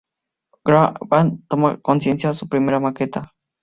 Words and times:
Graban 0.65 1.43
"Toma 1.47 1.79
conciencia", 1.79 2.33
su 2.33 2.49
primera 2.49 2.79
maqueta. 2.79 3.35